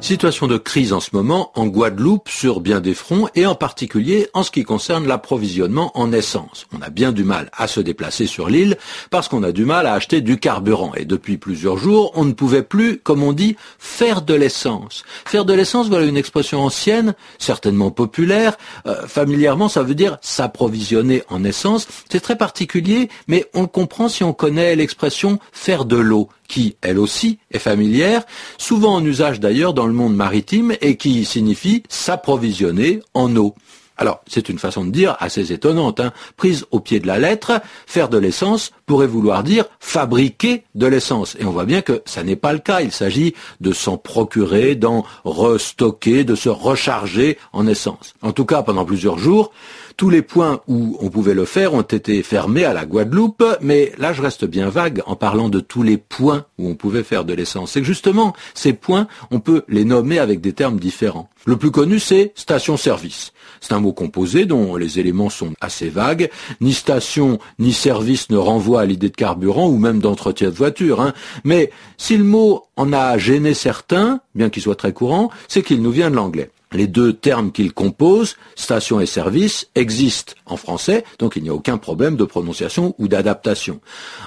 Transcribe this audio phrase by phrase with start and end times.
[0.00, 4.28] Situation de crise en ce moment en Guadeloupe sur bien des fronts et en particulier
[4.32, 6.66] en ce qui concerne l'approvisionnement en essence.
[6.72, 8.78] On a bien du mal à se déplacer sur l'île
[9.10, 12.32] parce qu'on a du mal à acheter du carburant et depuis plusieurs jours on ne
[12.32, 15.04] pouvait plus, comme on dit, faire de l'essence.
[15.26, 18.56] Faire de l'essence, voilà une expression ancienne, certainement populaire.
[18.86, 21.86] Euh, familièrement, ça veut dire s'approvisionner en essence.
[22.08, 26.76] C'est très particulier, mais on le comprend si on connaît l'expression faire de l'eau qui,
[26.80, 28.24] elle aussi, est familière,
[28.56, 33.54] souvent en usage d'ailleurs dans le monde maritime et qui signifie s'approvisionner en eau.
[33.98, 35.98] Alors, c'est une façon de dire assez étonnante.
[35.98, 36.12] Hein.
[36.36, 41.36] Prise au pied de la lettre, faire de l'essence pourrait vouloir dire fabriquer de l'essence.
[41.40, 42.80] Et on voit bien que ça n'est pas le cas.
[42.80, 48.14] Il s'agit de s'en procurer, d'en restocker, de se recharger en essence.
[48.22, 49.50] En tout cas, pendant plusieurs jours,
[49.98, 53.92] tous les points où on pouvait le faire ont été fermés à la Guadeloupe, mais
[53.98, 57.24] là je reste bien vague en parlant de tous les points où on pouvait faire
[57.24, 57.72] de l'essence.
[57.72, 61.28] C'est justement, ces points, on peut les nommer avec des termes différents.
[61.46, 63.32] Le plus connu, c'est station-service.
[63.60, 66.30] C'est un mot composé dont les éléments sont assez vagues.
[66.60, 71.00] Ni station ni service ne renvoient à l'idée de carburant ou même d'entretien de voiture.
[71.00, 71.12] Hein.
[71.42, 75.82] Mais si le mot en a gêné certains, bien qu'il soit très courant, c'est qu'il
[75.82, 81.04] nous vient de l'anglais les deux termes qu'ils composent, station et service, existent en français,
[81.18, 83.80] donc il n'y a aucun problème de prononciation ou d'adaptation.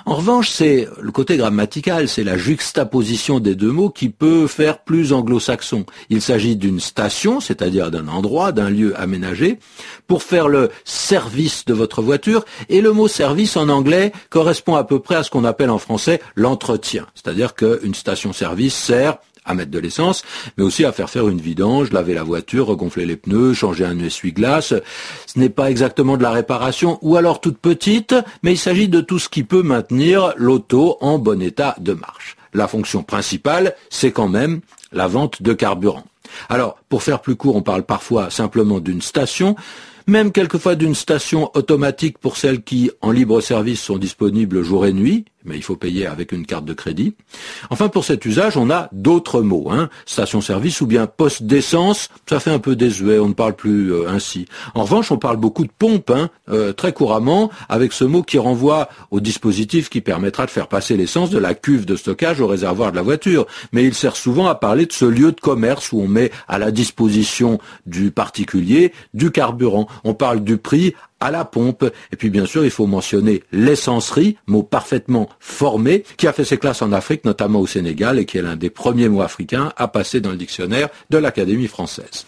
[0.05, 4.79] En revanche, c'est le côté grammatical, c'est la juxtaposition des deux mots qui peut faire
[4.79, 5.85] plus anglo-saxon.
[6.09, 9.59] Il s'agit d'une station, c'est-à-dire d'un endroit, d'un lieu aménagé,
[10.07, 14.83] pour faire le service de votre voiture, et le mot service en anglais correspond à
[14.83, 19.71] peu près à ce qu'on appelle en français l'entretien, c'est-à-dire qu'une station-service sert à mettre
[19.71, 20.23] de l'essence,
[20.57, 23.99] mais aussi à faire faire une vidange, laver la voiture, regonfler les pneus, changer un
[23.99, 24.73] essuie-glace.
[25.25, 29.01] Ce n'est pas exactement de la réparation, ou alors toute petite, mais il s'agit de
[29.01, 32.37] tout ce qui peut maintenir l'auto en bon état de marche.
[32.53, 36.03] La fonction principale, c'est quand même la vente de carburant.
[36.49, 39.55] Alors, pour faire plus court, on parle parfois simplement d'une station,
[40.07, 44.93] même quelquefois d'une station automatique pour celles qui, en libre service, sont disponibles jour et
[44.93, 47.15] nuit, mais il faut payer avec une carte de crédit.
[47.69, 52.09] Enfin, pour cet usage, on a d'autres mots, hein, station-service ou bien poste d'essence.
[52.29, 54.45] Ça fait un peu désuet, on ne parle plus euh, ainsi.
[54.73, 58.37] En revanche, on parle beaucoup de pompe, hein, euh, très couramment, avec ce mot qui
[58.37, 62.47] renvoie au dispositif qui permettra de faire passer l'essence de la cuve de stockage au
[62.47, 63.45] réservoir de la voiture.
[63.71, 66.59] Mais il sert souvent à parler de ce lieu de commerce où on met à
[66.59, 69.87] la disposition du particulier du carburant.
[70.03, 71.85] On parle du prix à la pompe.
[72.11, 76.57] Et puis bien sûr, il faut mentionner l'essencerie, mot parfaitement formé, qui a fait ses
[76.57, 79.87] classes en Afrique, notamment au Sénégal, et qui est l'un des premiers mots africains à
[79.87, 82.25] passer dans le dictionnaire de l'Académie française.